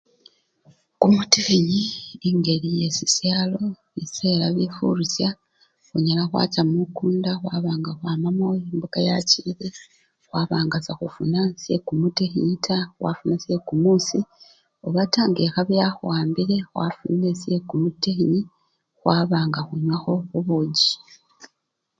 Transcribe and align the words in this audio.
Kumutikhinyi 0.99 1.81
engeli 2.29 2.69
yesishalo, 2.81 3.61
bisela 3.93 4.45
bifurisya 4.57 5.29
khunyala 5.87 6.23
khwacha 6.29 6.61
mukunda 6.71 7.31
khwaba 7.39 7.71
nga 7.79 7.91
kwamamo 7.99 8.45
embuka 8.59 8.99
yachile 9.07 9.67
khwaba 10.29 10.57
nga 10.65 10.77
sekhufuna 10.85 11.39
syekumutikhinyi 11.61 12.55
taa 12.65 12.85
khwafuna 12.97 13.35
syekumusi 13.43 14.19
obataa 14.87 15.29
ngekhabi 15.29 15.73
yakhuwambile 15.81 16.55
khwafunile 16.69 17.29
syekumutikhinyi, 17.41 18.41
khwba 18.99 19.37
nga 19.47 19.59
khunywakho 19.67 20.13
bubujji. 20.29 20.91